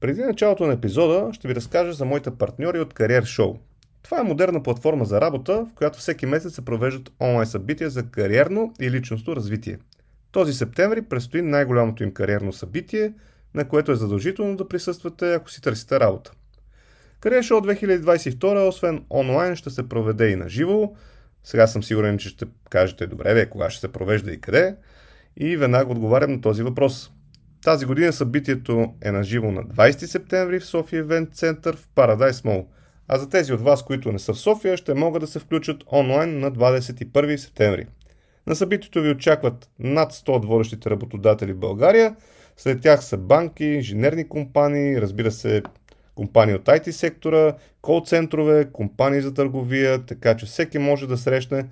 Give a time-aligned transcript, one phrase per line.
[0.00, 3.58] Преди началото на епизода ще ви разкажа за моите партньори от Career Show.
[4.02, 8.02] Това е модерна платформа за работа, в която всеки месец се провеждат онлайн събития за
[8.02, 9.78] кариерно и личностно развитие.
[10.32, 13.12] Този септември предстои най-голямото им кариерно събитие,
[13.54, 16.32] на което е задължително да присъствате, ако си търсите работа.
[17.20, 20.92] Career Show 2022, освен онлайн, ще се проведе и на живо.
[21.44, 24.76] Сега съм сигурен, че ще кажете, добре, бе, кога ще се провежда и къде.
[25.36, 27.12] И веднага отговарям на този въпрос.
[27.64, 32.30] Тази година събитието е на живо на 20 септември в София Event Center в Paradise
[32.30, 32.66] Mall.
[33.08, 35.84] А за тези от вас, които не са в София, ще могат да се включат
[35.92, 37.86] онлайн на 21 септември.
[38.46, 42.16] На събитието ви очакват над 100 от водещите работодатели в България.
[42.56, 45.62] След тях са банки, инженерни компании, разбира се,
[46.14, 51.66] компании от IT сектора, кол-центрове, компании за търговия, така че всеки може да срещне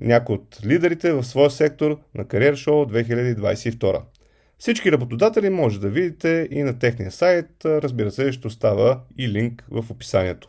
[0.00, 4.00] някой от лидерите в своя сектор на Кариер Шоу 2022.
[4.60, 9.64] Всички работодатели може да видите и на техния сайт, разбира се, ще остава и линк
[9.70, 10.48] в описанието.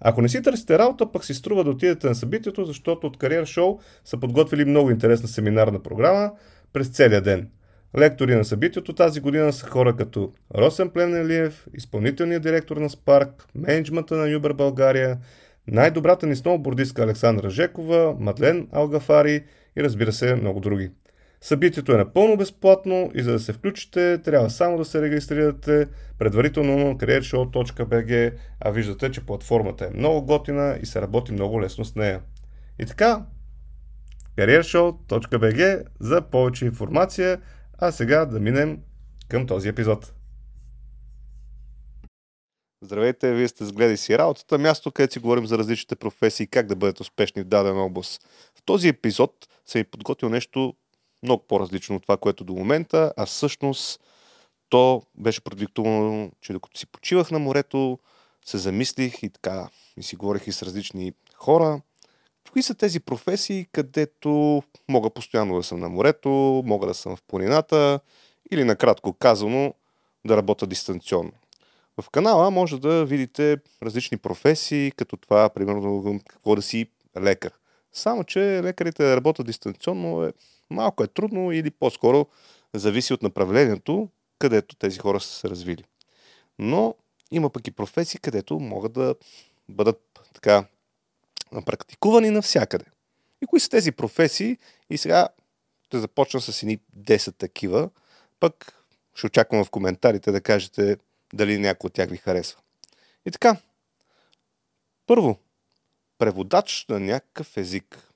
[0.00, 3.46] Ако не си търсите работа, пък си струва да отидете на събитието, защото от Кариер
[3.46, 6.32] Шоу са подготвили много интересна семинарна програма
[6.72, 7.48] през целия ден.
[7.98, 14.16] Лектори на събитието тази година са хора като Росен Пленелиев, изпълнителният директор на Спарк, менеджмента
[14.16, 15.18] на Юбер България,
[15.66, 19.44] най-добрата ни сноубордистка Александра Жекова, Мадлен Алгафари
[19.78, 20.90] и разбира се много други.
[21.44, 25.86] Събитието е напълно безплатно и за да се включите, трябва само да се регистрирате
[26.18, 31.84] предварително на careershow.bg, а виждате, че платформата е много готина и се работи много лесно
[31.84, 32.20] с нея.
[32.78, 33.26] И така,
[34.36, 37.40] careershow.bg за повече информация,
[37.78, 38.78] а сега да минем
[39.28, 40.12] към този епизод.
[42.82, 46.48] Здравейте, вие сте с Гледай си работата, място, където си говорим за различните професии и
[46.48, 48.22] как да бъдете успешни в дадена област.
[48.58, 49.32] В този епизод
[49.66, 50.74] съм ви подготвил нещо
[51.24, 54.00] много по-различно от това, което до момента, а всъщност
[54.68, 57.98] то беше продиктувано, че докато си почивах на морето,
[58.44, 61.80] се замислих и така, и си говорих и с различни хора.
[62.52, 67.22] Кои са тези професии, където мога постоянно да съм на морето, мога да съм в
[67.22, 68.00] планината
[68.50, 69.74] или накратко казано
[70.26, 71.32] да работя дистанционно.
[72.00, 76.86] В канала може да видите различни професии, като това, примерно, какво да си
[77.20, 77.52] лекар.
[77.94, 80.32] Само, че лекарите да работят дистанционно е
[80.70, 82.26] малко е трудно или по-скоро
[82.74, 85.84] зависи от направлението, където тези хора са се развили.
[86.58, 86.94] Но
[87.30, 89.14] има пък и професии, където могат да
[89.68, 90.64] бъдат така
[91.66, 92.84] практикувани навсякъде.
[93.42, 94.58] И кои са тези професии?
[94.90, 95.28] И сега
[95.86, 97.90] ще започна с едни 10 такива,
[98.40, 98.84] пък
[99.14, 100.96] ще очаквам в коментарите да кажете
[101.32, 102.60] дали някой от тях ви харесва.
[103.26, 103.56] И така,
[105.06, 105.38] първо,
[106.18, 108.10] преводач на някакъв език.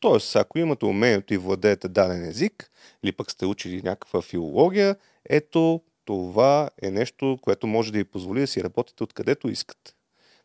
[0.00, 2.70] Тоест, ако имате умението и владеете даден език,
[3.02, 4.96] или пък сте учили някаква филология,
[5.28, 9.92] ето това е нещо, което може да ви позволи да си работите откъдето искате.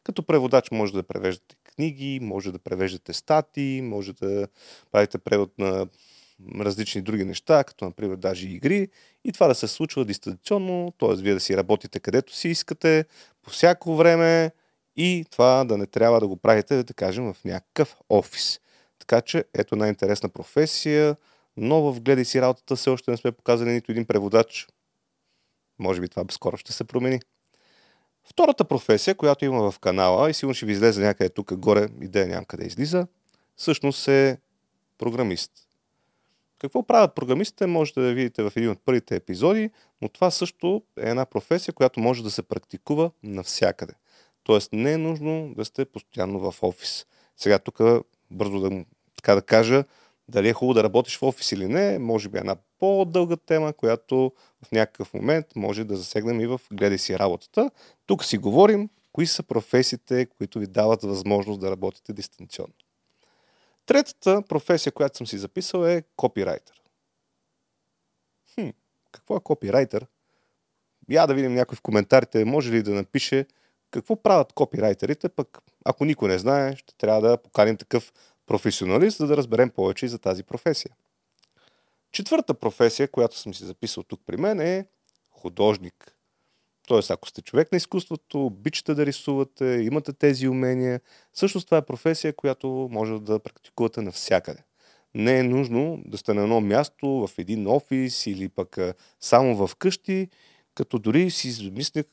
[0.03, 4.47] Като преводач може да превеждате книги, може да превеждате статии, може да
[4.91, 5.87] правите превод на
[6.59, 8.87] различни други неща, като например даже игри
[9.23, 11.15] и това да се случва дистанционно, т.е.
[11.15, 13.05] вие да си работите където си искате,
[13.41, 14.51] по всяко време
[15.01, 18.59] и това да не трябва да го правите, да кажем, в някакъв офис.
[18.99, 21.15] Така че ето една интересна професия,
[21.57, 24.67] но в Гледай си работата все още не сме показали нито един преводач.
[25.79, 27.19] Може би това скоро ще се промени.
[28.23, 32.27] Втората професия, която има в канала, и сигурно ще ви излезе някъде тук горе, идея
[32.27, 33.07] нямам къде излиза,
[33.55, 34.37] всъщност е
[34.97, 35.51] програмист.
[36.59, 39.69] Какво правят програмистите, можете да видите в един от първите епизоди,
[40.01, 43.93] но това също е една професия, която може да се практикува навсякъде.
[44.43, 47.05] Тоест не е нужно да сте постоянно в офис.
[47.37, 47.79] Сега тук
[48.31, 48.85] бързо да,
[49.15, 49.83] така да кажа,
[50.27, 53.73] дали е хубаво да работиш в офис или не, може би е една по-дълга тема,
[53.73, 54.31] която
[54.65, 57.71] в някакъв момент може да засегнем и в Гледай си работата.
[58.05, 62.73] Тук си говорим кои са професиите, които ви дават възможност да работите дистанционно.
[63.85, 66.81] Третата професия, която съм си записал е копирайтер.
[68.53, 68.69] Хм,
[69.11, 70.07] какво е копирайтер?
[71.09, 73.45] Я да видим някой в коментарите, може ли да напише
[73.91, 78.13] какво правят копирайтерите, пък ако никой не знае, ще трябва да поканим такъв
[78.45, 80.91] професионалист, за да разберем повече и за тази професия.
[82.11, 84.85] Четвърта професия, която съм си записал тук при мен е
[85.31, 86.15] художник.
[86.87, 91.01] Тоест, ако сте човек на изкуството, обичате да рисувате, имате тези умения,
[91.33, 94.63] всъщност това е професия, която може да практикувате навсякъде.
[95.13, 98.77] Не е нужно да сте на едно място, в един офис или пък
[99.19, 100.27] само в къщи,
[100.75, 102.05] като дори си замислях,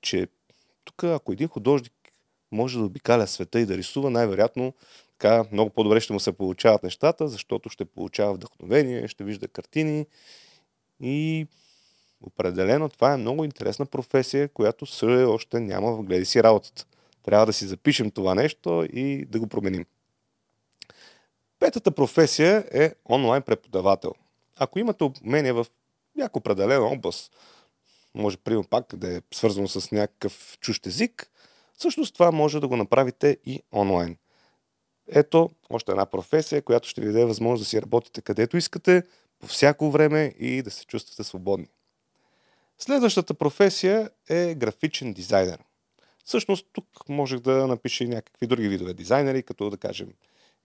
[0.00, 0.26] че
[0.84, 1.92] тук, ако един художник
[2.52, 4.74] може да обикаля света и да рисува, най-вероятно
[5.18, 10.06] така много по-добре ще му се получават нещата, защото ще получава вдъхновение, ще вижда картини
[11.00, 11.46] и
[12.20, 16.86] определено това е много интересна професия, която все още няма в гледи си работата.
[17.22, 19.84] Трябва да си запишем това нещо и да го променим.
[21.58, 24.12] Петата професия е онлайн преподавател.
[24.56, 25.66] Ако имате умение в
[26.16, 27.36] някаква определена област,
[28.14, 31.30] може примерно пак да е свързано с някакъв чущ език,
[31.78, 34.16] всъщност това може да го направите и онлайн.
[35.08, 39.02] Ето още една професия, която ще ви даде възможност да си работите където искате,
[39.38, 41.66] по всяко време и да се чувствате свободни.
[42.78, 45.58] Следващата професия е графичен дизайнер.
[46.24, 50.08] Всъщност тук можех да напиша и някакви други видове дизайнери, като да кажем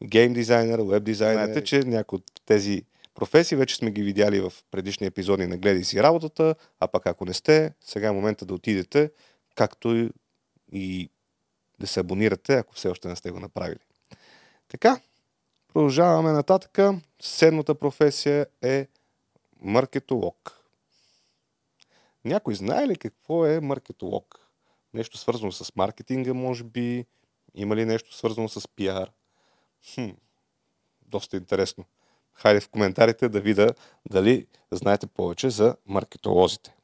[0.04, 1.44] гейм дизайнер, веб дизайнер.
[1.44, 2.84] Знаете, че някои от тези
[3.20, 7.26] професии вече сме ги видяли в предишни епизоди на Гледай си работата, а пък ако
[7.26, 9.12] не сте, сега е момента да отидете,
[9.56, 10.10] както
[10.72, 11.10] и
[11.80, 13.80] да се абонирате, ако все още не сте го направили.
[14.68, 15.02] Така,
[15.74, 16.80] продължаваме нататък.
[17.22, 18.88] Седмата професия е
[19.62, 20.60] маркетолог.
[22.26, 24.50] Някой знае ли какво е маркетолог?
[24.94, 27.06] Нещо свързано с маркетинга, може би?
[27.56, 29.12] Има ли нещо свързано с пиар?
[29.94, 30.10] Хм,
[31.02, 31.86] доста интересно.
[32.42, 33.74] Хайде в коментарите да видя
[34.10, 36.76] дали знаете повече за маркетолозите.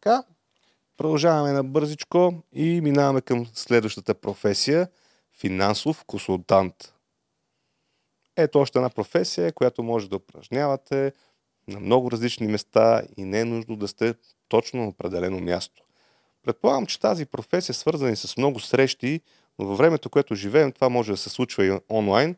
[0.00, 0.24] Така,
[0.96, 4.88] продължаваме на бързичко и минаваме към следващата професия
[5.38, 6.94] финансов консултант.
[8.36, 11.12] Ето още една професия, която може да упражнявате
[11.68, 14.14] на много различни места и не е нужно да сте
[14.48, 15.82] точно на определено място.
[16.42, 19.20] Предполагам, че тази професия е свързана с много срещи,
[19.58, 22.36] но във времето, което живеем, това може да се случва и онлайн,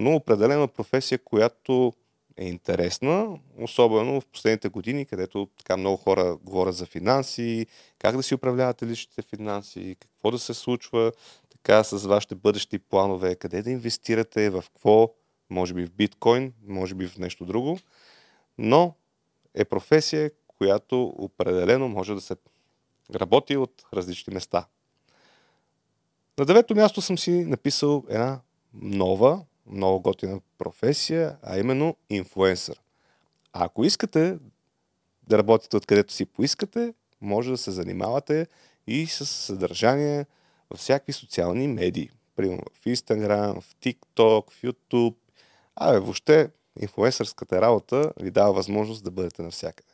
[0.00, 1.92] но определена професия, която
[2.36, 7.66] е интересна, особено в последните години, където така много хора говорят за финанси,
[7.98, 11.12] как да си управлявате личните финанси, какво да се случва
[11.50, 15.14] така с вашите бъдещи планове, къде да инвестирате, в какво,
[15.50, 17.78] може би в биткоин, може би в нещо друго,
[18.58, 18.94] но
[19.54, 22.36] е професия, която определено може да се
[23.14, 24.66] работи от различни места.
[26.38, 28.40] На девето място съм си написал една
[28.74, 32.80] нова, много готина професия, а именно инфлуенсър.
[33.52, 34.38] А ако искате
[35.22, 38.46] да работите откъдето си поискате, може да се занимавате
[38.86, 40.26] и с съдържание
[40.70, 42.10] във всякакви социални медии.
[42.36, 45.14] Примерно в Instagram, в TikTok, в YouTube.
[45.76, 49.92] Абе, въобще инфлуенсърската работа ви дава възможност да бъдете навсякъде.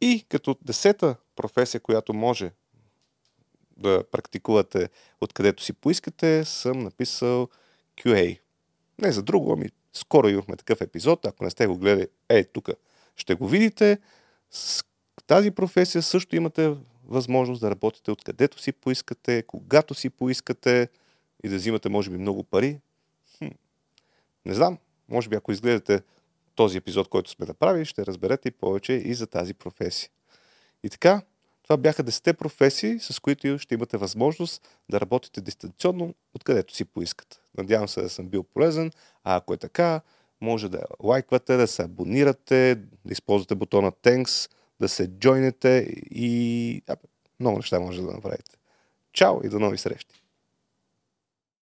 [0.00, 2.52] И като десета професия, която може
[3.76, 4.88] да практикувате
[5.20, 7.48] откъдето си поискате, съм написал
[8.00, 8.38] QA.
[8.98, 11.26] Не за друго, ами скоро имахме такъв епизод.
[11.26, 12.68] Ако не сте го гледали, е, тук
[13.16, 13.98] ще го видите.
[14.50, 14.84] С
[15.26, 20.88] тази професия също имате възможност да работите откъдето си поискате, когато си поискате
[21.44, 22.80] и да взимате, може би, много пари.
[23.38, 23.46] Хм.
[24.44, 24.78] Не знам,
[25.08, 26.02] може би ако изгледате
[26.54, 30.10] този епизод, който сме направили, ще разберете и повече и за тази професия.
[30.82, 31.22] И така,
[31.62, 37.36] това бяха 10 професии, с които ще имате възможност да работите дистанционно, откъдето си поискате.
[37.58, 38.90] Надявам се да съм бил полезен,
[39.24, 40.00] а ако е така,
[40.40, 42.74] може да лайквате, да се абонирате,
[43.04, 44.50] да използвате бутона Thanks,
[44.80, 46.82] да се джойнете и
[47.40, 48.56] много неща може да направите.
[49.12, 50.25] Чао и до нови срещи!